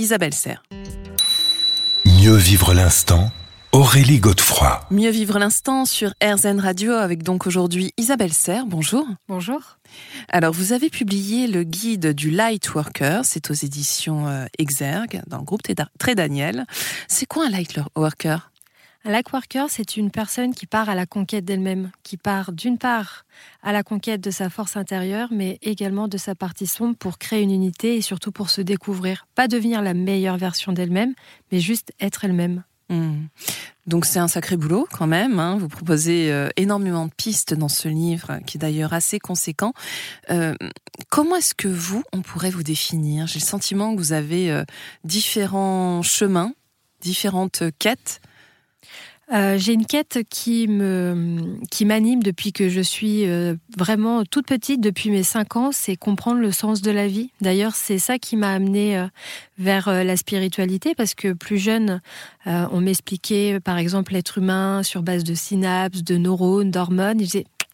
Isabelle 0.00 0.32
Serre. 0.32 0.62
Mieux 2.06 2.34
vivre 2.34 2.72
l'instant 2.72 3.30
Aurélie 3.72 4.18
Godefroy. 4.18 4.80
Mieux 4.90 5.10
vivre 5.10 5.38
l'instant 5.38 5.84
sur 5.84 6.14
RZN 6.24 6.58
Radio 6.58 6.92
avec 6.92 7.22
donc 7.22 7.46
aujourd'hui 7.46 7.92
Isabelle 7.98 8.32
Serre. 8.32 8.64
Bonjour. 8.66 9.06
Bonjour. 9.28 9.78
Alors, 10.30 10.54
vous 10.54 10.72
avez 10.72 10.88
publié 10.88 11.46
le 11.46 11.64
guide 11.64 12.14
du 12.14 12.30
Light 12.30 12.74
Worker, 12.74 13.26
c'est 13.26 13.50
aux 13.50 13.54
éditions 13.54 14.26
euh, 14.26 14.46
Exergue, 14.58 15.20
dans 15.26 15.38
le 15.38 15.44
groupe 15.44 15.60
Très 15.98 16.14
Daniel. 16.14 16.64
C'est 17.06 17.26
quoi 17.26 17.46
un 17.46 17.50
Light 17.50 17.78
Worker 17.94 18.49
un 19.04 19.68
c'est 19.68 19.96
une 19.96 20.10
personne 20.10 20.54
qui 20.54 20.66
part 20.66 20.88
à 20.88 20.94
la 20.94 21.06
conquête 21.06 21.44
d'elle-même, 21.44 21.90
qui 22.02 22.16
part 22.16 22.52
d'une 22.52 22.78
part 22.78 23.24
à 23.62 23.72
la 23.72 23.82
conquête 23.82 24.20
de 24.20 24.30
sa 24.30 24.50
force 24.50 24.76
intérieure, 24.76 25.28
mais 25.30 25.58
également 25.62 26.08
de 26.08 26.18
sa 26.18 26.34
partie 26.34 26.66
sombre 26.66 26.96
pour 26.96 27.18
créer 27.18 27.42
une 27.42 27.50
unité 27.50 27.96
et 27.96 28.02
surtout 28.02 28.32
pour 28.32 28.50
se 28.50 28.60
découvrir. 28.60 29.26
Pas 29.34 29.48
devenir 29.48 29.82
la 29.82 29.94
meilleure 29.94 30.36
version 30.36 30.72
d'elle-même, 30.72 31.14
mais 31.50 31.60
juste 31.60 31.92
être 32.00 32.24
elle-même. 32.24 32.62
Hmm. 32.90 33.26
Donc 33.86 34.04
c'est 34.04 34.18
un 34.18 34.28
sacré 34.28 34.56
boulot 34.56 34.86
quand 34.92 35.06
même. 35.06 35.38
Hein. 35.38 35.56
Vous 35.56 35.68
proposez 35.68 36.30
euh, 36.32 36.48
énormément 36.56 37.06
de 37.06 37.12
pistes 37.12 37.54
dans 37.54 37.68
ce 37.68 37.88
livre, 37.88 38.40
qui 38.46 38.58
est 38.58 38.60
d'ailleurs 38.60 38.92
assez 38.92 39.18
conséquent. 39.18 39.72
Euh, 40.30 40.54
comment 41.08 41.36
est-ce 41.36 41.54
que 41.54 41.68
vous, 41.68 42.02
on 42.12 42.20
pourrait 42.20 42.50
vous 42.50 42.64
définir? 42.64 43.28
J'ai 43.28 43.38
le 43.38 43.44
sentiment 43.44 43.94
que 43.94 43.98
vous 43.98 44.12
avez 44.12 44.50
euh, 44.50 44.64
différents 45.04 46.02
chemins, 46.02 46.52
différentes 47.00 47.62
quêtes. 47.78 48.20
Euh, 49.32 49.58
j'ai 49.58 49.74
une 49.74 49.86
quête 49.86 50.20
qui 50.28 50.66
me 50.66 51.56
qui 51.70 51.84
m'anime 51.84 52.22
depuis 52.22 52.52
que 52.52 52.68
je 52.68 52.80
suis 52.80 53.26
euh, 53.26 53.54
vraiment 53.78 54.24
toute 54.24 54.46
petite, 54.46 54.80
depuis 54.80 55.10
mes 55.10 55.22
5 55.22 55.56
ans, 55.56 55.70
c'est 55.72 55.94
comprendre 55.96 56.40
le 56.40 56.50
sens 56.50 56.82
de 56.82 56.90
la 56.90 57.06
vie. 57.06 57.30
D'ailleurs, 57.40 57.76
c'est 57.76 57.98
ça 57.98 58.18
qui 58.18 58.36
m'a 58.36 58.52
amenée 58.52 58.98
euh, 58.98 59.06
vers 59.58 59.88
la 60.04 60.16
spiritualité 60.16 60.94
parce 60.96 61.14
que 61.14 61.32
plus 61.32 61.58
jeune, 61.58 62.00
on 62.46 62.80
m'expliquait 62.80 63.60
par 63.60 63.78
exemple 63.78 64.14
l'être 64.14 64.38
humain 64.38 64.82
sur 64.82 65.02
base 65.02 65.22
de 65.22 65.34
synapses, 65.34 66.02
de 66.02 66.16
neurones, 66.16 66.70
d'hormones. 66.70 67.22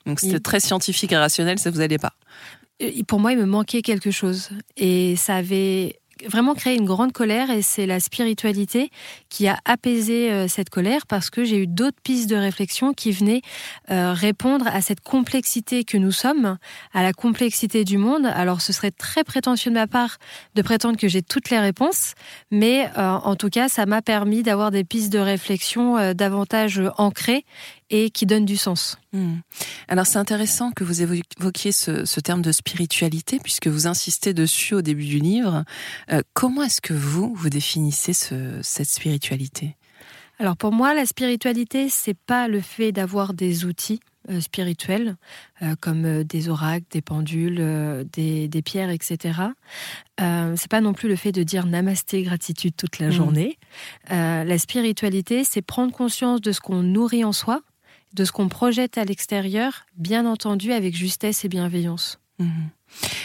Donc 0.05 0.21
c'était 0.21 0.41
très 0.41 0.61
scientifique 0.61 1.13
et 1.13 1.17
rationnel, 1.17 1.59
ça 1.59 1.71
vous 1.71 1.81
allait 1.81 1.99
pas? 1.99 2.13
Pour 3.07 3.21
moi, 3.21 3.33
il 3.33 3.39
me 3.39 3.47
manquait 3.47 3.83
quelque 3.83 4.11
chose 4.11 4.51
et 4.77 5.17
ça 5.17 5.37
avait 5.37 6.01
vraiment 6.25 6.55
créé 6.55 6.77
une 6.77 6.87
grande 6.87 7.13
colère 7.13 7.51
et 7.51 7.63
c'est 7.63 7.87
la 7.87 8.01
spiritualité 8.01 8.91
qui 9.29 9.49
a 9.49 9.59
apaisé 9.65 10.33
euh, 10.33 10.49
cette 10.49 10.71
colère 10.71 11.07
parce 11.07 11.31
que 11.31 11.45
j'ai 11.45 11.59
eu 11.59 11.67
d'autres 11.67 12.01
pistes 12.03 12.29
de 12.31 12.37
réflexion 12.37 12.93
qui 12.93 13.13
venaient 13.13 13.43
euh, 13.91 14.13
répondre 14.13 14.67
à 14.67 14.81
cette 14.81 15.01
complexité 15.01 15.85
que 15.85 15.97
nous 15.97 16.13
sommes, 16.13 16.57
à 16.95 17.03
la 17.03 17.13
complexité 17.13 17.85
du 17.85 17.99
monde. 17.99 18.27
Alors 18.27 18.61
ce 18.61 18.73
serait 18.73 18.91
très 18.91 19.25
prétentieux 19.25 19.71
de 19.71 19.77
ma 19.77 19.87
part 19.87 20.17
de 20.55 20.63
prétendre 20.63 20.97
que 20.97 21.09
j'ai 21.09 21.23
toutes 21.23 21.51
les 21.51 21.59
réponses, 21.59 22.15
mais 22.51 22.91
euh, 22.97 23.11
en 23.11 23.37
tout 23.37 23.51
cas 23.51 23.69
ça 23.69 23.87
m'a 23.87 24.03
permis 24.03 24.43
d'avoir 24.43 24.71
des 24.71 24.85
pistes 24.85 25.13
de 25.13 25.19
réflexion 25.19 26.15
davantage 26.15 26.81
ancrées 26.97 27.45
et 27.91 28.11
qui 28.11 28.27
donne 28.27 28.45
du 28.45 28.57
sens. 28.57 28.99
Hmm. 29.13 29.37
Alors 29.89 30.07
c'est 30.07 30.19
intéressant 30.19 30.73
que 30.73 30.85
vous 30.85 31.03
évoquiez 31.03 31.73
ce, 31.73 32.21
terme 32.21 32.43
de 32.43 32.53
spiritualité 32.53 33.39
puisque 33.43 33.69
vous 33.69 33.87
insistez 33.87 34.35
dessus 34.35 34.75
au 34.75 34.83
début 34.83 35.07
du 35.07 35.19
livre. 35.19 35.65
Euh, 36.11 36.23
comment 36.35 36.63
est-ce 36.63 36.81
que 36.81 36.95
vous, 36.95 37.33
vous 37.35 37.51
définissez 37.51 38.13
cette 38.13 38.89
spiritualité? 38.89 39.77
Alors 40.39 40.57
pour 40.57 40.73
moi, 40.73 40.93
la 40.95 41.07
spiritualité, 41.07 41.89
c'est 41.89 42.19
pas 42.19 42.49
le 42.49 42.61
fait 42.61 42.93
d'avoir 42.93 43.33
des 43.33 43.65
outils 43.65 44.01
euh, 44.29 44.41
spirituels 44.41 45.17
euh, 45.63 45.77
comme 45.81 46.25
des 46.25 46.49
oracles, 46.49 46.87
des 46.91 47.01
pendules, 47.01 48.05
des, 48.13 48.63
pierres, 48.63 48.91
etc. 48.91 49.41
c'est 50.19 50.69
pas 50.69 50.81
non 50.81 50.93
plus 50.93 51.09
le 51.09 51.17
fait 51.17 51.33
de 51.33 51.45
dire 51.45 51.67
namasté 51.67 52.23
gratitude 52.23 52.75
toute 52.77 52.99
la 52.99 53.09
hmm. 53.09 53.13
journée. 53.13 53.59
la 54.11 54.59
spiritualité, 54.59 55.45
c'est 55.45 55.63
prendre 55.63 55.93
conscience 55.93 56.41
de 56.41 56.51
ce 56.51 56.61
qu'on 56.61 56.83
nourrit 56.83 57.25
en 57.25 57.33
soi, 57.33 57.63
de 58.15 58.25
ce 58.25 58.33
qu'on 58.33 58.49
projette 58.49 58.99
à 58.99 59.05
l'extérieur, 59.05 59.87
bien 59.97 60.27
entendu 60.27 60.73
avec 60.73 60.97
justesse 60.97 61.45
et 61.45 61.49
bienveillance. 61.49 62.19
Mhm. 62.39 62.71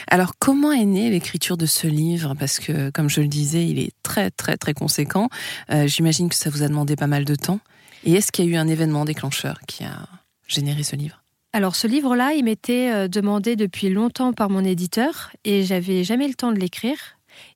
Alors, 0.09 0.33
comment 0.39 0.71
est 0.71 0.85
née 0.85 1.09
l'écriture 1.09 1.57
de 1.57 1.65
ce 1.65 1.87
livre? 1.87 2.33
Parce 2.37 2.59
que, 2.59 2.89
comme 2.89 3.09
je 3.09 3.21
le 3.21 3.27
disais, 3.27 3.65
il 3.67 3.79
est 3.79 3.93
très, 4.03 4.31
très, 4.31 4.57
très 4.57 4.73
conséquent. 4.73 5.29
Euh, 5.71 5.87
j'imagine 5.87 6.29
que 6.29 6.35
ça 6.35 6.49
vous 6.49 6.63
a 6.63 6.67
demandé 6.67 6.95
pas 6.95 7.07
mal 7.07 7.25
de 7.25 7.35
temps. 7.35 7.59
Et 8.03 8.13
est-ce 8.13 8.31
qu'il 8.31 8.45
y 8.45 8.47
a 8.49 8.51
eu 8.51 8.55
un 8.55 8.67
événement 8.67 9.05
déclencheur 9.05 9.59
qui 9.67 9.83
a 9.83 10.07
généré 10.47 10.83
ce 10.83 10.95
livre? 10.95 11.21
Alors 11.53 11.75
ce 11.75 11.85
livre-là, 11.85 12.33
il 12.33 12.45
m'était 12.45 12.91
euh, 12.91 13.07
demandé 13.07 13.55
depuis 13.55 13.89
longtemps 13.89 14.33
par 14.33 14.49
mon 14.49 14.63
éditeur 14.63 15.31
et 15.43 15.63
j'avais 15.63 16.03
jamais 16.03 16.27
le 16.27 16.33
temps 16.33 16.51
de 16.51 16.59
l'écrire. 16.59 16.97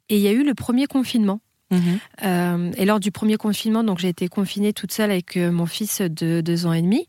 Et 0.09 0.17
il 0.17 0.21
y 0.21 0.27
a 0.27 0.31
eu 0.31 0.43
le 0.43 0.53
premier 0.53 0.85
confinement. 0.85 1.39
Mhm. 1.71 1.99
Euh, 2.23 2.71
et 2.77 2.85
lors 2.85 2.99
du 2.99 3.11
premier 3.11 3.37
confinement, 3.37 3.83
donc 3.83 3.99
j'ai 3.99 4.09
été 4.09 4.27
confinée 4.27 4.71
toute 4.71 4.91
seule 4.91 5.11
avec 5.11 5.35
mon 5.37 5.65
fils 5.65 6.01
de 6.01 6.41
deux 6.41 6.65
ans 6.65 6.73
et 6.73 6.81
demi. 6.81 7.07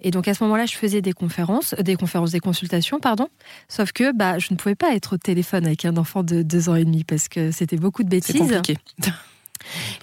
Et 0.00 0.10
donc 0.10 0.28
à 0.28 0.34
ce 0.34 0.42
moment-là, 0.44 0.66
je 0.66 0.76
faisais 0.76 1.02
des 1.02 1.12
conférences, 1.12 1.74
des 1.74 1.96
conférences, 1.96 2.32
des 2.32 2.40
consultations, 2.40 3.00
pardon. 3.00 3.28
Sauf 3.68 3.92
que 3.92 4.12
bah, 4.12 4.38
je 4.38 4.48
ne 4.50 4.56
pouvais 4.56 4.74
pas 4.74 4.94
être 4.94 5.14
au 5.14 5.18
téléphone 5.18 5.66
avec 5.66 5.84
un 5.84 5.96
enfant 5.96 6.22
de 6.22 6.42
deux 6.42 6.68
ans 6.68 6.74
et 6.74 6.84
demi 6.84 7.04
parce 7.04 7.28
que 7.28 7.50
c'était 7.50 7.76
beaucoup 7.76 8.02
de 8.02 8.08
bêtises. 8.08 8.36
C'est 8.36 8.38
compliqué. 8.38 8.78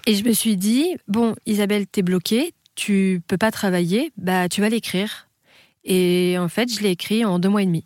Et 0.08 0.16
je 0.16 0.24
me 0.24 0.34
suis 0.34 0.58
dit 0.58 0.96
bon, 1.08 1.36
Isabelle, 1.46 1.86
t'es 1.86 2.02
bloquée, 2.02 2.54
tu 2.76 3.22
peux 3.28 3.38
pas 3.38 3.52
travailler, 3.52 4.12
bah 4.18 4.50
tu 4.50 4.62
vas 4.62 4.70
l'écrire. 4.70 5.28
Et 5.84 6.38
en 6.40 6.48
fait, 6.48 6.74
je 6.74 6.82
l'ai 6.82 6.92
écrit 6.92 7.26
en 7.26 7.40
deux 7.40 7.50
mois 7.50 7.64
et 7.64 7.66
demi. 7.66 7.86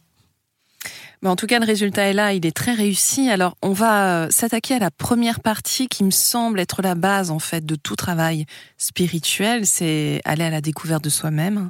En 1.26 1.36
tout 1.36 1.48
cas, 1.48 1.60
le 1.60 1.66
résultat 1.66 2.04
est 2.04 2.14
là, 2.14 2.34
il 2.34 2.46
est 2.46 2.56
très 2.56 2.74
réussi. 2.74 3.30
Alors, 3.30 3.58
on 3.64 3.74
va 3.74 4.26
euh, 4.26 4.28
s'attaquer 4.30 4.76
à 4.76 4.80
la 4.80 4.92
première 4.92 5.40
partie 5.40 5.88
qui 5.88 6.04
me 6.04 6.12
semble 6.12 6.60
être 6.60 6.82
la 6.82 6.94
base, 6.94 7.32
en 7.32 7.40
fait, 7.40 7.66
de 7.66 7.76
tout 7.76 7.96
travail 7.96 8.46
spirituel, 8.78 9.66
c'est 9.66 10.22
aller 10.24 10.44
à 10.44 10.50
la 10.50 10.62
découverte 10.62 11.04
de 11.04 11.10
soi-même. 11.10 11.70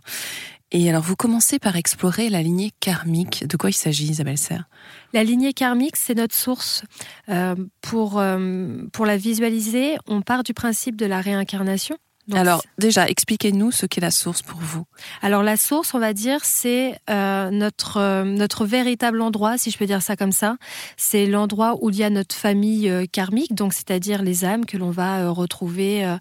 Et 0.72 0.90
alors, 0.90 1.04
vous 1.04 1.16
commencez 1.16 1.58
par 1.58 1.78
explorer 1.78 2.30
la 2.30 2.42
lignée 2.42 2.72
karmique. 2.82 3.48
De 3.48 3.56
quoi 3.56 3.70
il 3.70 3.74
s'agit, 3.74 4.08
Isabelle 4.08 4.38
Serre? 4.38 4.68
La 5.14 5.24
lignée 5.24 5.54
karmique, 5.54 5.96
c'est 5.96 6.16
notre 6.16 6.36
source. 6.36 6.84
Euh, 7.30 7.56
pour, 7.82 8.20
euh, 8.20 8.84
pour 8.92 9.06
la 9.06 9.16
visualiser, 9.16 9.96
on 10.08 10.22
part 10.22 10.44
du 10.44 10.54
principe 10.54 10.98
de 10.98 11.06
la 11.06 11.22
réincarnation. 11.22 11.98
Alors 12.34 12.64
déjà, 12.80 13.08
expliquez-nous 13.08 13.72
ce 13.72 13.86
qu'est 13.86 14.02
la 14.02 14.12
source 14.12 14.42
pour 14.42 14.60
vous. 14.60 14.86
Alors 15.22 15.44
la 15.44 15.58
source, 15.58 15.94
on 15.94 16.00
va 16.00 16.14
dire, 16.14 16.40
c'est 16.44 17.00
euh, 17.10 17.52
notre 17.52 17.98
euh, 17.98 18.24
notre 18.24 18.66
véritable 18.66 19.22
endroit, 19.22 19.58
si 19.58 19.70
je 19.70 19.78
peux 19.78 19.86
dire 19.86 20.02
ça 20.02 20.16
comme 20.16 20.32
ça. 20.32 20.58
C'est 20.98 21.28
l'endroit 21.28 21.78
où 21.82 21.90
il 21.92 21.98
y 21.98 22.04
a 22.04 22.10
notre 22.10 22.36
famille 22.36 22.90
euh, 22.90 23.06
karmique, 23.06 23.54
donc 23.54 23.74
c'est-à-dire 23.74 24.24
les 24.24 24.44
âmes 24.44 24.66
que 24.66 24.78
l'on 24.78 24.90
va 24.90 25.30
retrouver 25.30 26.18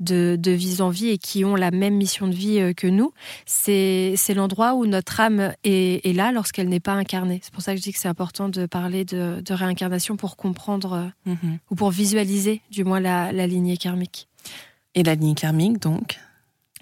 de, 0.00 0.36
de 0.38 0.50
vie 0.52 0.80
en 0.80 0.90
vie 0.90 1.08
et 1.08 1.18
qui 1.18 1.44
ont 1.44 1.56
la 1.56 1.70
même 1.70 1.94
mission 1.94 2.28
de 2.28 2.34
vie 2.34 2.74
que 2.76 2.86
nous. 2.86 3.12
C'est 3.46 4.14
c'est 4.16 4.34
l'endroit 4.34 4.74
où 4.74 4.86
notre 4.86 5.20
âme 5.20 5.52
est, 5.64 6.06
est 6.06 6.12
là 6.12 6.30
lorsqu'elle 6.30 6.68
n'est 6.68 6.80
pas 6.80 6.92
incarnée. 6.92 7.40
C'est 7.42 7.52
pour 7.52 7.62
ça 7.62 7.72
que 7.72 7.78
je 7.78 7.82
dis 7.82 7.92
que 7.92 7.98
c'est 7.98 8.08
important 8.08 8.48
de 8.48 8.66
parler 8.66 9.04
de, 9.04 9.40
de 9.40 9.54
réincarnation 9.54 10.16
pour 10.16 10.36
comprendre 10.36 11.10
mhm. 11.26 11.58
ou 11.70 11.74
pour 11.74 11.90
visualiser, 11.90 12.60
du 12.70 12.84
moins 12.84 13.00
la, 13.00 13.32
la 13.32 13.46
lignée 13.46 13.76
karmique. 13.76 14.28
Et 14.94 15.02
la 15.02 15.14
lignée 15.14 15.34
karmique, 15.34 15.78
donc 15.80 16.18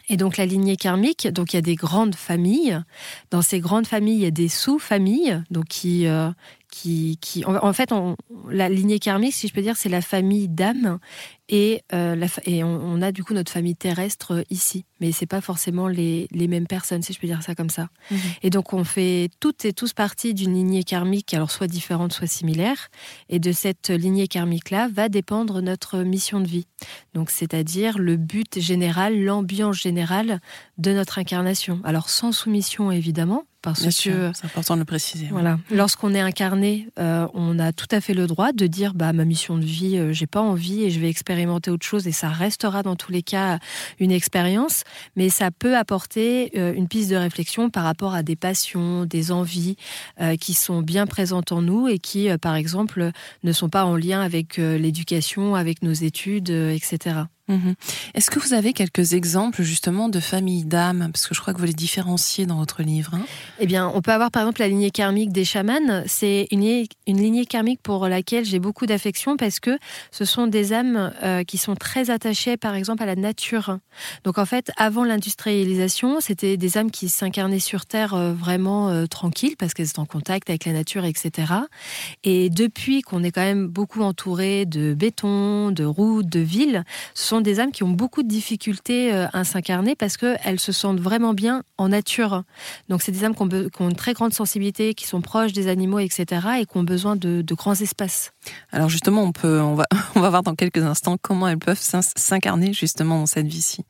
et 0.09 0.17
donc 0.17 0.37
la 0.37 0.47
lignée 0.47 0.77
karmique, 0.77 1.27
donc 1.29 1.53
il 1.53 1.57
y 1.57 1.59
a 1.59 1.63
des 1.63 1.75
grandes 1.75 2.15
familles. 2.15 2.81
Dans 3.31 3.43
ces 3.43 3.59
grandes 3.61 3.87
familles, 3.87 4.17
il 4.17 4.23
y 4.23 4.27
a 4.27 4.31
des 4.31 4.49
sous-familles, 4.49 5.43
donc 5.51 5.65
qui, 5.67 6.07
euh, 6.07 6.31
qui, 6.77 7.17
qui, 7.23 7.43
en, 7.47 7.73
fait, 7.73 7.91
la 8.51 8.69
lignée 8.69 8.99
karmique, 8.99 9.33
si 9.33 9.49
je 9.49 9.55
peux 9.55 9.63
dire, 9.63 9.79
c'est 9.79 9.89
la 9.89 10.03
famille 10.03 10.47
d'âmes 10.47 10.99
et, 11.49 11.83
euh, 11.95 12.15
la, 12.15 12.27
et 12.45 12.63
on, 12.65 13.01
a 13.01 13.13
du 13.13 13.25
coup 13.25 13.33
notre 13.33 13.51
famille 13.51 13.77
terrestre 13.77 14.35
euh, 14.35 14.43
ici, 14.51 14.85
mais 15.01 15.11
c'est 15.11 15.27
pas 15.27 15.41
forcément 15.41 15.89
les, 15.89 16.29
les, 16.33 16.49
mêmes 16.49 16.67
personnes, 16.67 17.03
si 17.03 17.15
je 17.15 17.21
peux 17.21 17.27
dire 17.29 17.43
ça 17.43 17.55
comme 17.55 17.71
ça. 17.71 17.89
Mhm. 18.11 18.19
Et 18.43 18.51
donc 18.51 18.75
on 18.75 18.85
fait 18.85 19.31
toutes 19.41 19.65
et 19.65 19.73
tous 19.73 19.95
partie 19.95 20.35
d'une 20.35 20.53
lignée 20.53 20.85
karmique, 20.85 21.33
alors 21.33 21.51
soit 21.51 21.67
différente, 21.67 22.13
soit 22.13 22.27
similaire, 22.27 22.89
et 23.31 23.39
de 23.39 23.53
cette 23.53 23.89
lignée 23.89 24.29
karmique-là 24.29 24.89
va 24.93 25.09
dépendre 25.09 25.63
notre 25.63 26.01
mission 26.01 26.41
de 26.41 26.47
vie. 26.47 26.67
Donc 27.15 27.31
c'est-à-dire 27.31 27.97
le 27.97 28.17
but 28.17 28.61
général, 28.61 29.19
l'ambiance 29.19 29.79
générale 29.79 30.41
de 30.77 30.93
notre 30.93 31.19
incarnation. 31.19 31.81
Alors 31.85 32.11
sans 32.11 32.33
soumission 32.33 32.91
évidemment, 32.91 33.45
parce 33.67 33.81
Bien 33.81 33.91
que 33.91 34.31
c'est 34.33 34.45
important 34.47 34.75
de 34.75 34.81
le 34.81 34.85
préciser. 34.85 35.27
voilà, 35.31 35.59
lorsqu'on 35.71 36.15
est 36.15 36.21
incarné, 36.21 36.89
euh, 36.99 37.27
on 37.35 37.59
a 37.59 37.73
tout 37.73 37.89
à 37.91 38.01
fait 38.01 38.15
le 38.15 38.27
droit 38.27 38.53
de 38.53 38.67
dire 38.69 38.95
bah 38.95 39.13
ma 39.13 39.25
mission 39.25 39.59
de 39.59 39.65
vie, 39.65 39.99
euh, 39.99 40.13
j'ai 40.13 40.27
pas 40.29 40.41
envie 40.41 40.85
et 40.85 40.91
je 40.91 41.01
vais 41.01 41.09
expérimenter 41.11 41.71
autre 41.71 41.85
chose 41.85 42.07
et 42.07 42.13
ça 42.13 42.29
restera 42.29 42.83
dans 42.83 42.95
tous 42.95 43.11
les 43.11 43.23
cas 43.23 43.59
une 43.99 44.13
expérience, 44.13 44.85
mais 45.17 45.29
ça 45.29 45.51
peut 45.51 45.77
apporter 45.77 46.53
euh, 46.57 46.73
une 46.75 46.87
piste 46.87 47.11
de 47.11 47.17
réflexion 47.17 47.69
par 47.69 47.83
rapport 47.85 48.15
à 48.15 48.23
des 48.23 48.37
passions, 48.37 49.05
des 49.05 49.33
envies 49.33 49.77
euh, 50.21 50.37
qui 50.37 50.55
sont 50.55 50.81
bien 50.83 51.07
présentes 51.07 51.51
en 51.51 51.63
nous 51.63 51.89
et 51.89 51.99
qui, 51.99 52.31
euh, 52.31 52.39
par 52.39 52.55
exemple, 52.55 53.11
ne 53.43 53.53
sont 53.53 53.69
pas 53.69 53.85
en 53.85 53.97
lien 53.97 54.21
avec 54.21 54.59
euh, 54.59 54.79
l'éducation, 54.79 55.55
avec 55.57 55.83
nos 55.83 55.93
études, 55.93 56.51
euh, 56.51 56.71
etc. 56.71 57.17
Mhm. 57.49 57.75
Est-ce 58.15 58.31
que 58.31 58.41
vous 58.41 58.55
avez 58.55 58.73
quelques 58.73 59.13
exemples 59.13 59.63
justement 59.63 60.09
de 60.09 60.19
familles 60.19 60.65
d'âmes? 60.65 61.11
Parce 61.13 61.29
que 61.29 61.35
je 61.35 61.41
crois 61.41 61.55
que 61.55 61.59
vous 61.61 61.65
les 61.67 61.73
différenciez 61.73 62.45
dans 62.45 62.57
votre 62.57 62.83
livre. 62.83 63.15
hein. 63.15 63.25
Eh 63.61 63.67
bien, 63.67 63.89
on 63.95 64.01
peut 64.03 64.11
avoir 64.11 64.33
par 64.33 64.43
exemple 64.43 64.61
la 64.63 64.69
lignée 64.69 64.91
karmique 64.91 65.31
des 65.31 65.45
chamans. 65.45 66.03
C'est 66.07 66.49
une, 66.51 66.61
lignée- 67.07 67.47
karmique 67.47 67.81
pour 67.83 68.09
laquelle 68.09 68.45
j'ai 68.45 68.59
beaucoup 68.59 68.87
d'affection 68.87 69.37
parce 69.37 69.61
que 69.61 69.79
ce 70.11 70.25
sont 70.25 70.49
des 70.49 70.73
âmes 70.73 71.13
euh, 71.23 71.45
qui 71.45 71.57
sont 71.57 71.77
très 71.77 72.11
attachées, 72.11 72.57
par 72.57 72.75
exemple, 72.75 73.03
à 73.05 73.07
la 73.07 73.15
nature. 73.17 73.79
Donc, 74.25 74.39
en 74.39 74.45
fait, 74.47 74.73
avant 74.77 75.05
l'industrialisation, 75.05 76.21
c'était 76.21 76.57
des 76.57 76.79
âmes 76.79 76.91
qui 76.91 77.09
s'incarnaient 77.09 77.61
sur 77.61 77.87
Terre 77.87 78.15
euh, 78.15 78.33
vraiment 78.33 78.89
euh, 78.89 79.07
tranquilles 79.07 79.57
parce 79.57 79.73
qu'elles 79.73 79.87
étaient 79.89 79.99
en 80.01 80.05
contact 80.07 80.51
avec 80.51 80.65
la 80.65 80.73
nature, 80.73 81.05
etc. 81.05 81.53
Et 82.25 82.51
depuis 82.51 83.03
qu'on 83.03 83.23
est 83.23 83.31
quand 83.31 83.43
même 83.43 83.69
beaucoup 83.69 84.03
entouré 84.03 84.67
de 84.67 84.95
béton, 84.95 85.71
de 85.71 85.85
routes, 85.85 86.29
de 86.29 86.41
villes, 86.41 86.85
ce 87.15 87.29
sont 87.29 87.36
des 87.41 87.61
âmes 87.61 87.73
qui 87.73 87.83
ont 87.83 87.89
beaucoup 87.91 88.23
de 88.23 88.29
difficultés 88.29 89.13
euh, 89.13 89.27
à 89.33 89.45
s'incarner 89.45 89.95
parce 89.95 90.17
qu'elles 90.17 90.61
se 90.61 90.73
sentent 90.73 91.01
vraiment 91.01 91.35
bien 91.35 91.63
en 91.79 91.89
nature. 91.89 92.43
Donc, 92.89 93.03
c'est 93.03 93.13
des 93.13 93.25
âmes 93.25 93.35
qui 93.35 93.43
ont, 93.43 93.47
be- 93.47 93.71
qui 93.71 93.83
ont 93.83 93.89
une 93.89 93.97
très 93.97 94.13
grande 94.15 94.33
sensibilité, 94.35 94.95
qui 94.95 95.07
sont 95.07 95.21
proches 95.21 95.53
des 95.53 95.69
animaux, 95.69 95.99
etc., 95.99 96.25
et 96.61 96.67
qui 96.67 96.77
ont 96.77 96.83
besoin 96.85 97.17
de, 97.17 97.43
de 97.43 97.55
grands 97.55 97.75
espaces. 97.75 98.33
Alors 98.73 98.89
justement, 98.89 99.23
on 99.23 99.33
peut, 99.33 99.61
on 99.61 99.75
va, 99.75 99.87
on 100.15 100.21
va 100.21 100.31
voir 100.31 100.43
dans 100.43 100.55
quelques 100.55 100.83
instants 100.83 101.17
comment 101.21 101.49
elles 101.49 101.59
peuvent 101.59 101.81
s'in- 101.81 102.01
s'incarner 102.03 102.73
justement 102.73 103.19
dans 103.21 103.27
cette 103.27 103.47
vie-ci. 103.47 103.85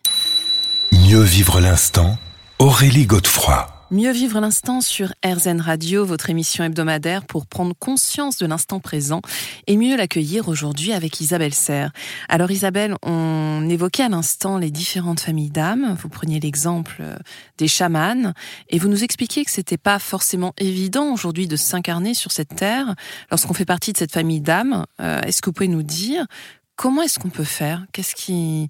Mieux 0.93 1.21
vivre 1.23 1.61
l'instant, 1.61 2.17
Aurélie 2.59 3.07
Godefroy. 3.07 3.67
Mieux 3.93 4.11
vivre 4.11 4.41
l'instant 4.41 4.81
sur 4.81 5.13
RZN 5.25 5.61
Radio, 5.61 6.05
votre 6.05 6.29
émission 6.29 6.65
hebdomadaire 6.65 7.25
pour 7.25 7.47
prendre 7.47 7.73
conscience 7.73 8.37
de 8.37 8.45
l'instant 8.45 8.81
présent 8.81 9.21
et 9.69 9.77
mieux 9.77 9.97
l'accueillir 9.97 10.49
aujourd'hui 10.49 10.93
avec 10.93 11.21
Isabelle 11.21 11.55
Serre. 11.55 11.93
Alors 12.29 12.51
Isabelle, 12.51 12.97
on 13.03 13.65
évoquait 13.71 14.03
à 14.03 14.09
l'instant 14.09 14.59
les 14.59 14.73
différentes 14.73 15.21
familles 15.21 15.51
d'âmes. 15.51 15.97
Vous 16.01 16.09
preniez 16.09 16.41
l'exemple 16.41 16.97
euh, 16.99 17.17
des 17.59 17.69
chamans 17.69 18.33
et 18.71 18.81
vous 18.81 18.89
nous 18.89 19.05
expliquiez 19.05 19.45
que 19.45 19.53
c'était 19.53 19.79
pas 19.79 20.01
forcément 20.01 20.53
évident 20.59 21.13
aujourd'hui 21.13 21.47
de 21.47 21.55
s'incarner 21.55 22.15
sur 22.15 22.33
cette 22.33 22.57
terre 22.57 22.97
lorsqu'on 23.31 23.55
fait 23.55 23.65
partie 23.65 23.93
de 23.93 23.99
cette 23.99 24.13
famille 24.13 24.41
d'âmes. 24.41 24.85
Euh, 25.01 25.21
Est-ce 25.21 25.41
que 25.41 25.47
vous 25.47 25.55
pouvez 25.55 25.69
nous 25.69 25.85
dire 25.85 26.27
comment 26.75 27.03
est-ce 27.03 27.21
qu'on 27.21 27.31
peut 27.31 27.45
faire? 27.45 27.87
Qu'est-ce 27.93 28.17
qui 28.17 28.69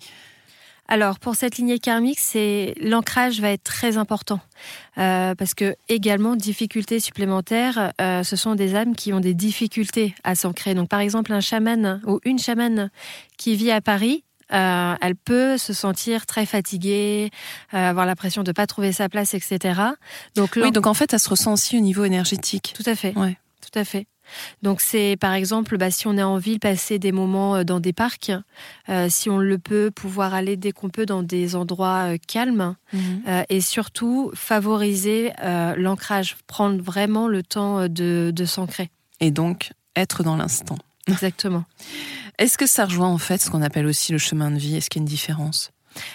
Alors, 0.88 1.18
pour 1.18 1.34
cette 1.34 1.56
lignée 1.58 1.78
karmique, 1.78 2.20
c'est 2.20 2.74
l'ancrage 2.80 3.40
va 3.40 3.50
être 3.50 3.64
très 3.64 3.96
important. 3.96 4.40
Euh, 4.98 5.34
parce 5.34 5.54
que, 5.54 5.74
également, 5.88 6.36
difficultés 6.36 7.00
supplémentaires, 7.00 7.92
euh, 8.00 8.22
ce 8.22 8.36
sont 8.36 8.54
des 8.54 8.74
âmes 8.74 8.94
qui 8.94 9.12
ont 9.12 9.20
des 9.20 9.34
difficultés 9.34 10.14
à 10.24 10.34
s'ancrer. 10.34 10.74
Donc, 10.74 10.88
par 10.88 11.00
exemple, 11.00 11.32
un 11.32 11.40
chaman 11.40 12.00
ou 12.06 12.20
une 12.24 12.38
chamane 12.38 12.90
qui 13.36 13.56
vit 13.56 13.70
à 13.70 13.80
Paris, 13.80 14.24
euh, 14.52 14.94
elle 15.00 15.16
peut 15.16 15.58
se 15.58 15.72
sentir 15.72 16.24
très 16.26 16.46
fatiguée, 16.46 17.30
euh, 17.74 17.90
avoir 17.90 18.06
l'impression 18.06 18.42
de 18.42 18.50
ne 18.50 18.52
pas 18.52 18.66
trouver 18.66 18.92
sa 18.92 19.08
place, 19.08 19.34
etc. 19.34 19.80
Donc, 20.36 20.52
Oui, 20.56 20.70
donc 20.70 20.86
en 20.86 20.94
fait, 20.94 21.10
ça 21.10 21.18
se 21.18 21.28
ressent 21.28 21.52
aussi 21.52 21.76
au 21.76 21.80
niveau 21.80 22.04
énergétique. 22.04 22.72
tout 22.76 22.88
à 22.88 22.94
fait. 22.94 23.16
Ouais. 23.16 23.36
Tout 23.60 23.76
à 23.78 23.84
fait. 23.84 24.06
Donc 24.62 24.80
c'est 24.80 25.16
par 25.20 25.32
exemple 25.34 25.76
bah, 25.76 25.90
si 25.90 26.06
on 26.06 26.16
est 26.16 26.22
en 26.22 26.38
ville 26.38 26.60
passer 26.60 26.98
des 26.98 27.12
moments 27.12 27.56
euh, 27.56 27.64
dans 27.64 27.80
des 27.80 27.92
parcs, 27.92 28.32
euh, 28.88 29.08
si 29.10 29.30
on 29.30 29.38
le 29.38 29.58
peut 29.58 29.90
pouvoir 29.90 30.34
aller 30.34 30.56
dès 30.56 30.72
qu'on 30.72 30.88
peut 30.88 31.06
dans 31.06 31.22
des 31.22 31.56
endroits 31.56 32.14
euh, 32.14 32.16
calmes 32.26 32.76
euh, 32.94 33.42
et 33.48 33.60
surtout 33.60 34.30
favoriser 34.34 35.32
l'ancrage, 35.76 36.36
prendre 36.46 36.82
vraiment 36.82 37.28
le 37.28 37.42
temps 37.42 37.88
de, 37.88 38.32
de 38.34 38.44
s'ancrer. 38.44 38.90
Et 39.20 39.30
donc, 39.30 39.70
être 39.94 40.22
dans 40.22 40.36
l'instant. 40.36 40.76
Exactement. 41.08 41.64
Est-ce 42.38 42.58
que 42.58 42.66
ça 42.66 42.84
rejoint 42.84 43.08
en 43.08 43.18
fait 43.18 43.40
ce 43.40 43.50
qu'on 43.50 43.62
appelle 43.62 43.86
aussi 43.86 44.12
le 44.12 44.18
chemin 44.18 44.50
de 44.50 44.58
vie? 44.58 44.76
Est-ce 44.76 44.90
qu'il 44.90 45.00
y 45.00 45.02
a 45.02 45.04
une 45.04 45.08
différence? 45.08 45.70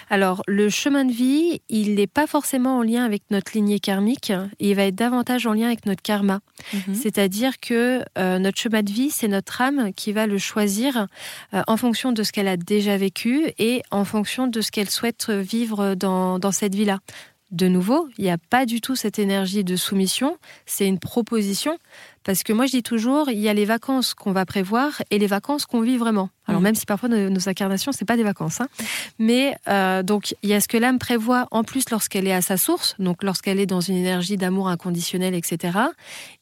Alors 0.10 0.44
le 0.48 0.70
chemin 0.70 1.06
de 1.06 1.12
vie, 1.12 1.62
il 1.70 1.96
n'est 1.96 2.08
pas 2.08 2.28
forcément 2.28 2.78
en 2.78 2.84
lien 2.84 3.04
avec 3.04 3.24
notre 3.32 3.52
lignée 3.54 3.80
karmique, 3.80 4.32
il 4.60 4.76
va 4.76 4.84
être 4.84 4.96
davantage 4.96 5.48
en 5.48 5.54
lien 5.54 5.68
avec 5.68 5.86
notre 5.86 6.02
karma. 6.02 6.42
C'est-à-dire 6.94 7.60
que 7.60 8.04
euh, 8.18 8.40
notre 8.40 8.60
chemin 8.60 8.84
de 8.84 8.92
vie, 8.92 9.10
c'est 9.10 9.28
notre 9.28 9.62
âme 9.62 9.94
qui 9.94 10.12
va 10.12 10.28
le 10.28 10.38
choisir 10.38 11.08
euh, 11.54 11.62
en 11.68 11.78
fonction 11.78 12.12
de 12.12 12.24
ce 12.24 12.32
qu'elle 12.32 12.48
a 12.48 12.58
déjà 12.58 12.98
vécu 12.98 13.52
et 13.58 13.82
en 13.92 14.06
fonction 14.06 14.48
de 14.48 14.62
ce 14.62 14.72
qu'elle 14.72 14.90
souhaite 14.90 15.30
vivre 15.30 15.96
dans, 15.96 16.40
dans 16.40 16.52
cette 16.52 16.76
vie-là. 16.76 17.00
De 17.52 17.68
nouveau, 17.68 18.08
il 18.18 18.24
n'y 18.24 18.32
a 18.32 18.38
pas 18.38 18.66
du 18.66 18.80
tout 18.80 18.96
cette 18.96 19.20
énergie 19.20 19.66
de 19.66 19.76
soumission, 19.76 20.38
c'est 20.66 20.88
une 20.88 21.00
proposition. 21.00 21.78
Parce 22.24 22.44
que 22.44 22.54
moi, 22.54 22.66
je 22.68 22.72
dis 22.72 22.84
toujours, 22.84 23.30
il 23.30 23.40
y 23.40 23.50
a 23.50 23.54
les 23.54 23.66
vacances 23.66 24.14
qu'on 24.14 24.32
va 24.32 24.46
prévoir 24.46 25.02
et 25.10 25.18
les 25.18 25.28
vacances 25.28 25.66
qu'on 25.66 25.82
vit 25.82 25.98
vraiment. 25.98 26.30
Alors 26.48 26.62
Mhm. 26.62 26.66
même 26.66 26.76
si 26.76 26.86
parfois 26.86 27.10
nos, 27.10 27.30
nos 27.30 27.50
incarnations, 27.50 27.92
c'est 27.92 28.06
pas 28.06 28.18
des 28.18 28.24
vacances, 28.24 28.62
hein. 28.62 28.68
mais 29.20 29.56
euh, 29.68 30.04
donc 30.04 30.36
il 30.44 30.50
y 30.50 30.54
a 30.54 30.62
ce 30.62 30.68
que 30.68 30.78
l'âme 30.78 31.00
prévoit 31.00 31.48
en 31.52 31.64
plus 31.64 31.90
lorsqu'elle 31.90 32.28
est 32.28 32.34
à 32.34 32.42
sa 32.42 32.58
source, 32.58 32.96
donc 33.00 33.24
lorsqu'elle 33.24 33.60
est 33.60 33.66
dans 33.66 33.82
une 33.82 33.96
énergie 33.96 34.38
d'amour 34.38 34.68
inconditionnel, 34.70 35.34
etc. 35.34 35.78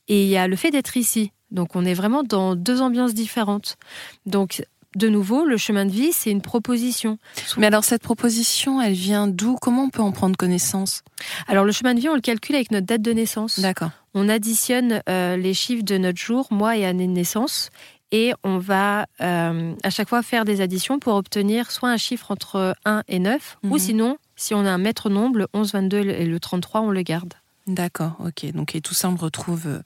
Et 0.08 0.24
il 0.24 0.30
y 0.30 0.38
a 0.38 0.48
le 0.48 0.56
fait 0.56 0.72
d'être 0.72 0.98
ici. 0.98 1.32
Donc 1.52 1.76
on 1.76 1.86
est 1.86 1.94
vraiment 1.94 2.24
dans 2.24 2.56
deux 2.56 2.82
ambiances 2.82 3.14
différentes. 3.14 3.78
Donc 4.26 4.64
de 4.96 5.08
nouveau, 5.08 5.46
le 5.46 5.58
chemin 5.58 5.86
de 5.86 5.92
vie, 5.92 6.12
c'est 6.14 6.32
une 6.32 6.42
proposition. 6.42 7.18
Mais 7.58 7.68
alors, 7.68 7.84
cette 7.84 8.02
proposition, 8.02 8.82
elle 8.82 8.94
vient 8.94 9.28
d'où? 9.28 9.56
Comment 9.62 9.84
on 9.84 9.90
peut 9.90 10.02
en 10.02 10.12
prendre 10.12 10.36
connaissance? 10.36 11.04
Alors 11.48 11.64
le 11.66 11.72
chemin 11.72 11.94
de 11.94 12.00
vie, 12.00 12.10
on 12.10 12.16
le 12.16 12.22
calcule 12.22 12.56
avec 12.56 12.72
notre 12.72 12.88
date 12.88 13.02
de 13.02 13.12
naissance. 13.14 13.60
D'accord. 13.60 13.92
On 14.14 14.28
additionne 14.30 15.02
euh, 15.08 15.38
les 15.38 15.54
chiffres 15.54 15.84
de 15.84 15.98
notre 15.98 16.18
jour, 16.20 16.48
mois 16.52 16.76
et 16.78 16.86
année 16.86 17.06
de 17.08 17.12
naissance. 17.12 17.70
Et 18.12 18.34
on 18.44 18.58
va 18.58 19.06
euh, 19.22 19.74
à 19.84 19.90
chaque 19.92 20.10
fois 20.10 20.24
faire 20.24 20.44
des 20.44 20.62
additions 20.62 20.98
pour 20.98 21.14
obtenir 21.14 21.70
soit 21.70 21.90
un 21.90 21.98
chiffre 21.98 22.32
entre 22.32 22.76
1 22.86 23.04
et 23.08 23.20
9, 23.20 23.58
ou 23.66 23.74
Mhm. 23.74 23.80
sinon, 23.80 24.18
si 24.36 24.56
on 24.56 24.66
a 24.66 24.72
un 24.72 24.80
maître 24.80 25.12
nombre, 25.12 25.38
le 25.38 25.48
11, 25.54 25.74
22 25.74 26.00
et 26.00 26.26
le 26.26 26.40
33, 26.40 26.82
on 26.82 26.90
le 26.90 27.04
garde. 27.04 27.36
D'accord, 27.68 28.16
ok. 28.26 28.52
Donc, 28.54 28.74
et 28.74 28.82
tout 28.82 28.96
ça, 28.96 29.10
on 29.10 29.12
le 29.12 29.20
retrouve 29.20 29.68
euh, 29.68 29.80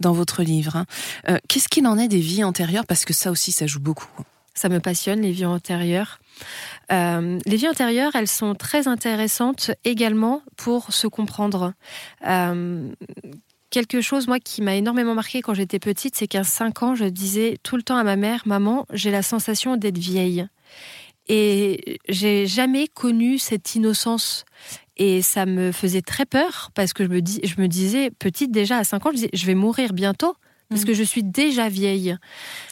dans 0.00 0.12
votre 0.14 0.42
livre. 0.42 0.76
hein. 0.76 0.86
Euh, 1.28 1.36
Qu'est-ce 1.48 1.68
qu'il 1.68 1.86
en 1.86 1.98
est 1.98 2.08
des 2.08 2.20
vies 2.20 2.44
antérieures? 2.44 2.86
Parce 2.86 3.04
que 3.04 3.12
ça 3.12 3.30
aussi, 3.30 3.52
ça 3.52 3.66
joue 3.66 3.80
beaucoup. 3.80 4.08
Ça 4.56 4.70
me 4.70 4.80
passionne, 4.80 5.20
les 5.20 5.32
vies 5.32 5.44
antérieures. 5.44 6.18
Euh, 6.90 7.38
les 7.44 7.56
vies 7.56 7.68
antérieures, 7.68 8.16
elles 8.16 8.26
sont 8.26 8.54
très 8.54 8.88
intéressantes 8.88 9.70
également 9.84 10.40
pour 10.56 10.94
se 10.94 11.06
comprendre. 11.06 11.74
Euh, 12.26 12.90
quelque 13.68 14.00
chose, 14.00 14.26
moi, 14.28 14.40
qui 14.40 14.62
m'a 14.62 14.74
énormément 14.74 15.14
marqué 15.14 15.42
quand 15.42 15.52
j'étais 15.52 15.78
petite, 15.78 16.16
c'est 16.16 16.26
qu'à 16.26 16.42
5 16.42 16.82
ans, 16.82 16.94
je 16.94 17.04
disais 17.04 17.58
tout 17.62 17.76
le 17.76 17.82
temps 17.82 17.98
à 17.98 18.02
ma 18.02 18.16
mère, 18.16 18.44
maman, 18.46 18.86
j'ai 18.94 19.10
la 19.10 19.22
sensation 19.22 19.76
d'être 19.76 19.98
vieille. 19.98 20.46
Et 21.28 21.98
j'ai 22.08 22.46
jamais 22.46 22.88
connu 22.88 23.36
cette 23.36 23.74
innocence. 23.74 24.46
Et 24.96 25.20
ça 25.20 25.44
me 25.44 25.70
faisait 25.70 26.00
très 26.00 26.24
peur 26.24 26.70
parce 26.74 26.94
que 26.94 27.04
je 27.04 27.10
me, 27.10 27.18
je 27.18 27.60
me 27.60 27.68
disais, 27.68 28.10
petite 28.10 28.52
déjà 28.52 28.78
à 28.78 28.84
5 28.84 29.04
ans, 29.04 29.10
je 29.10 29.16
disais, 29.16 29.30
je 29.34 29.44
vais 29.44 29.54
mourir 29.54 29.92
bientôt 29.92 30.34
parce 30.68 30.82
Mhm. 30.82 30.86
que 30.88 30.94
je 30.94 31.02
suis 31.02 31.22
déjà 31.22 31.68
vieille. 31.68 32.16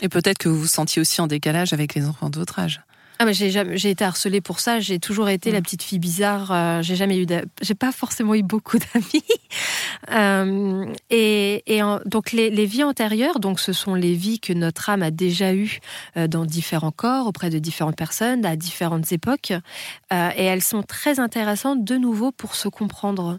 Et 0.03 0.09
peut-être 0.09 0.39
que 0.39 0.49
vous 0.49 0.59
vous 0.61 0.67
sentiez 0.67 1.01
aussi 1.01 1.21
en 1.21 1.27
décalage 1.27 1.73
avec 1.73 1.95
les 1.95 2.05
enfants 2.07 2.31
de 2.31 2.39
votre 2.39 2.59
âge. 2.59 2.81
Ah 3.21 3.31
j'ai 3.33 3.51
jamais- 3.51 3.77
j'ai 3.79 3.91
été 3.91 4.05
harcelée 4.05 4.41
pour 4.41 4.59
ça. 4.59 4.81
J'ai 4.81 4.99
toujours 4.99 5.29
été 5.29 5.53
la 5.53 5.63
petite 5.63 5.83
fille 5.83 6.01
bizarre. 6.01 6.51
euh, 6.51 6.83
j'ai 6.83 6.97
jamais 6.97 7.17
eu, 7.17 7.27
j'ai 7.63 7.75
pas 7.75 7.93
forcément 7.93 8.35
eu 8.35 8.43
beaucoup 8.43 8.79
d'amis. 8.79 9.25
Euh, 10.11 10.85
et 11.11 11.63
et 11.73 11.83
en- 11.83 12.01
donc 12.05 12.33
les, 12.33 12.51
les 12.51 12.67
vies 12.67 12.83
antérieures, 12.85 13.39
donc 13.41 13.59
ce 13.61 13.73
sont 13.73 13.95
les 13.95 14.15
vies 14.15 14.39
que 14.39 14.53
notre 14.53 14.91
âme 14.91 15.03
a 15.03 15.11
déjà 15.11 15.55
eues 15.55 15.79
euh, 16.19 16.27
dans 16.27 16.45
différents 16.45 16.91
corps, 16.91 17.27
auprès 17.27 17.49
de 17.49 17.59
différentes 17.59 17.97
personnes, 17.97 18.45
à 18.45 18.57
différentes 18.57 19.13
époques, 19.13 19.53
Euh, 20.13 20.31
et 20.37 20.45
elles 20.45 20.63
sont 20.63 20.83
très 20.83 21.21
intéressantes 21.21 21.85
de 21.85 21.97
nouveau 21.97 22.33
pour 22.33 22.55
se 22.55 22.69
comprendre, 22.69 23.39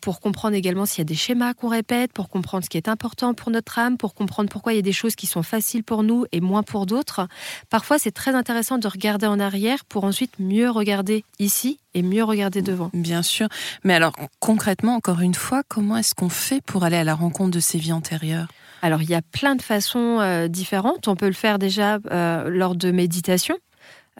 pour 0.00 0.20
comprendre 0.20 0.54
également 0.54 0.86
s'il 0.86 0.98
y 0.98 1.02
a 1.02 1.04
des 1.04 1.14
schémas 1.14 1.54
qu'on 1.54 1.68
répète, 1.68 2.12
pour 2.12 2.28
comprendre 2.28 2.64
ce 2.64 2.70
qui 2.70 2.76
est 2.76 2.88
important 2.88 3.34
pour 3.34 3.50
notre 3.50 3.78
âme, 3.78 3.96
pour 3.96 4.14
comprendre 4.14 4.48
pourquoi 4.50 4.72
il 4.72 4.76
y 4.76 4.78
a 4.78 4.82
des 4.82 4.92
choses 4.92 5.16
qui 5.16 5.26
sont 5.26 5.42
faciles 5.42 5.82
pour 5.84 6.02
nous 6.02 6.24
et 6.32 6.40
moins 6.40 6.62
pour 6.62 6.86
d'autres. 6.86 7.26
Parfois, 7.70 7.98
c'est 7.98 8.12
très 8.12 8.34
intéressant 8.34 8.73
de 8.78 8.88
regarder 8.88 9.26
en 9.26 9.40
arrière 9.40 9.84
pour 9.84 10.04
ensuite 10.04 10.38
mieux 10.38 10.70
regarder 10.70 11.24
ici 11.38 11.78
et 11.94 12.02
mieux 12.02 12.24
regarder 12.24 12.62
devant. 12.62 12.90
Bien 12.92 13.22
sûr. 13.22 13.48
Mais 13.84 13.94
alors, 13.94 14.12
concrètement, 14.40 14.94
encore 14.94 15.20
une 15.20 15.34
fois, 15.34 15.62
comment 15.66 15.96
est-ce 15.96 16.14
qu'on 16.14 16.28
fait 16.28 16.60
pour 16.62 16.84
aller 16.84 16.96
à 16.96 17.04
la 17.04 17.14
rencontre 17.14 17.50
de 17.52 17.60
ces 17.60 17.78
vies 17.78 17.92
antérieures? 17.92 18.48
Alors, 18.82 19.00
il 19.00 19.08
y 19.08 19.14
a 19.14 19.22
plein 19.22 19.54
de 19.54 19.62
façons 19.62 20.18
euh, 20.20 20.48
différentes. 20.48 21.08
On 21.08 21.16
peut 21.16 21.26
le 21.26 21.32
faire 21.32 21.58
déjà 21.58 21.98
euh, 22.10 22.50
lors 22.50 22.74
de 22.74 22.90
méditation. 22.90 23.56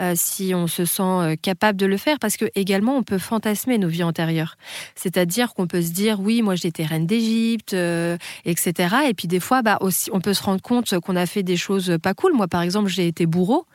Euh, 0.01 0.15
si 0.17 0.55
on 0.55 0.67
se 0.67 0.85
sent 0.85 1.03
euh, 1.03 1.37
capable 1.41 1.79
de 1.79 1.87
le 1.87 1.97
faire, 1.97 2.19
parce 2.19 2.37
que 2.37 2.47
également 2.57 2.97
on 2.97 3.05
peut 3.05 3.19
fantasmer 3.19 3.79
nos 3.79 3.87
vies 3.87 4.03
antérieures. 4.03 4.57
C'est-à-dire 4.97 5.55
qu'on 5.55 5.69
peut 5.69 5.83
se 5.83 5.93
dire 5.93 6.19
oui, 6.19 6.43
moi 6.43 6.57
j'étais 6.57 6.85
reine 6.85 7.07
d'Égypte, 7.07 7.75
euh, 7.75 8.17
etc. 8.45 8.97
Et 9.09 9.15
puis 9.15 9.29
des 9.29 9.39
fois, 9.39 9.63
bah 9.63 9.79
aussi, 9.81 10.11
on 10.13 10.21
peut 10.21 10.35
se 10.35 10.43
rendre 10.43 10.63
compte 10.63 10.99
qu'on 10.99 11.15
a 11.15 11.27
fait 11.27 11.45
des 11.45 11.57
choses 11.57 11.97
pas 12.03 12.13
cool. 12.13 12.33
Moi, 12.33 12.49
par 12.49 12.63
exemple, 12.63 12.89
j'ai 12.89 13.07
été 13.07 13.27
bourreau. 13.27 13.67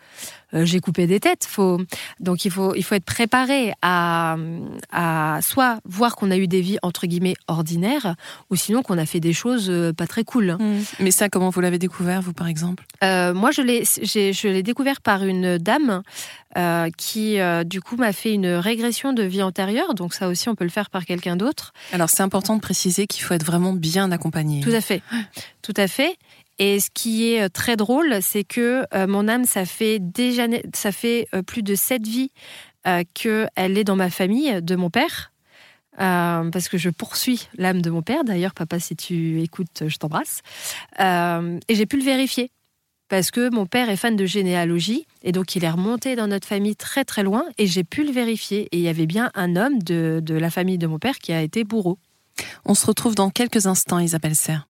j'ai 0.51 0.81
coupé 0.81 1.07
des 1.07 1.21
têtes. 1.21 1.45
Faut... 1.49 1.79
Donc 2.19 2.43
il 2.43 2.51
faut, 2.51 2.75
il 2.75 2.83
faut 2.83 2.95
être 2.95 3.05
préparé 3.05 3.71
à, 3.81 4.35
à 4.91 5.39
soit 5.41 5.79
voir 5.85 6.17
qu'on 6.17 6.31
a 6.31 6.37
eu 6.37 6.47
des 6.47 6.59
vies 6.59 6.79
entre 6.81 7.07
guillemets 7.07 7.35
ordinaires, 7.47 8.15
ou 8.49 8.57
sinon 8.57 8.81
qu'on 8.81 8.97
a 8.97 9.05
fait 9.05 9.21
des 9.21 9.33
choses 9.33 9.71
pas 9.95 10.07
très 10.07 10.25
cool. 10.25 10.57
Mmh. 10.59 10.79
Mais 10.99 11.11
ça, 11.11 11.29
comment 11.29 11.49
vous 11.49 11.61
l'avez 11.61 11.79
découvert, 11.79 12.21
vous, 12.21 12.33
par 12.33 12.47
exemple? 12.47 12.83
Moi, 13.01 13.51
je 13.51 13.61
l'ai, 13.61 13.83
je 13.85 14.47
l'ai 14.49 14.63
découvert 14.63 14.99
par 14.99 15.23
une 15.23 15.57
dame 15.57 16.03
euh, 16.57 16.89
qui 16.97 17.39
euh, 17.39 17.63
du 17.63 17.81
coup 17.81 17.95
m'a 17.95 18.13
fait 18.13 18.33
une 18.33 18.47
régression 18.47 19.13
de 19.13 19.23
vie 19.23 19.43
antérieure. 19.43 19.93
Donc 19.93 20.13
ça 20.13 20.27
aussi, 20.27 20.49
on 20.49 20.55
peut 20.55 20.63
le 20.63 20.69
faire 20.69 20.89
par 20.89 21.05
quelqu'un 21.05 21.35
d'autre. 21.35 21.73
Alors 21.93 22.09
c'est 22.09 22.23
important 22.23 22.55
de 22.55 22.61
préciser 22.61 23.07
qu'il 23.07 23.23
faut 23.23 23.33
être 23.33 23.45
vraiment 23.45 23.73
bien 23.73 24.11
accompagné. 24.11 24.61
Tout 24.61 24.71
à 24.71 24.81
fait, 24.81 25.01
tout 25.61 25.73
à 25.77 25.87
fait. 25.87 26.17
Et 26.57 26.79
ce 26.79 26.89
qui 26.93 27.31
est 27.31 27.43
euh, 27.43 27.49
très 27.49 27.77
drôle, 27.77 28.17
c'est 28.21 28.43
que 28.43 28.83
mon 29.07 29.27
âme, 29.27 29.45
ça 29.45 29.65
fait 29.65 29.99
déjà, 29.99 30.45
ça 30.73 30.91
fait 30.91 31.27
plus 31.45 31.63
de 31.63 31.75
sept 31.75 32.05
vies 32.05 32.31
qu'elle 33.13 33.77
est 33.77 33.83
dans 33.83 33.95
ma 33.95 34.09
famille 34.09 34.61
de 34.61 34.75
mon 34.75 34.89
père. 34.89 35.31
parce 35.97 36.67
que 36.69 36.77
je 36.77 36.89
poursuis 36.89 37.47
l'âme 37.57 37.81
de 37.81 37.89
mon 37.89 38.01
père. 38.01 38.23
D'ailleurs, 38.23 38.53
papa, 38.53 38.79
si 38.79 38.95
tu 38.95 39.41
écoutes, 39.41 39.83
je 39.87 39.97
t'embrasse. 39.97 40.41
et 40.99 41.75
j'ai 41.75 41.85
pu 41.85 41.97
le 41.97 42.03
vérifier 42.03 42.51
parce 43.09 43.31
que 43.31 43.53
mon 43.53 43.65
père 43.65 43.89
est 43.89 43.97
fan 43.97 44.15
de 44.15 44.25
généalogie 44.25 45.05
et 45.23 45.31
donc 45.31 45.55
il 45.55 45.65
est 45.65 45.69
remonté 45.69 46.15
dans 46.15 46.27
notre 46.27 46.47
famille 46.47 46.75
très 46.75 47.03
très 47.03 47.23
loin 47.23 47.43
et 47.57 47.67
j'ai 47.67 47.83
pu 47.83 48.03
le 48.05 48.11
vérifier 48.11 48.69
et 48.71 48.77
il 48.77 48.81
y 48.81 48.87
avait 48.87 49.07
bien 49.07 49.31
un 49.33 49.55
homme 49.55 49.81
de, 49.81 50.21
de 50.23 50.35
la 50.35 50.49
famille 50.49 50.77
de 50.77 50.87
mon 50.87 50.99
père 50.99 51.19
qui 51.19 51.33
a 51.33 51.41
été 51.41 51.63
bourreau. 51.63 51.97
On 52.65 52.75
se 52.75 52.85
retrouve 52.85 53.15
dans 53.15 53.29
quelques 53.29 53.65
instants 53.65 53.99
Isabelle 53.99 54.35
Serre. 54.35 54.67